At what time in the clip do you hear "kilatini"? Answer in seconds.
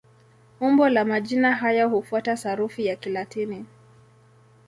2.95-3.65